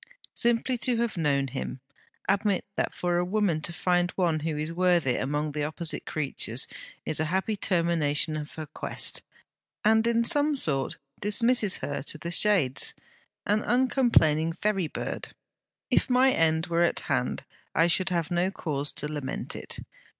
[0.33, 1.79] Simply to have known him!
[2.27, 6.65] Admit that for a woman to find one who is worthy among the opposite creatures,
[7.05, 9.21] is a happy termination of her quest,
[9.85, 12.95] and in some sort dismisses her to the Shades,
[13.45, 15.35] an uncomplaining ferry bird.
[15.91, 17.43] If my end were at hand
[17.75, 19.77] I should have no cause to lament it.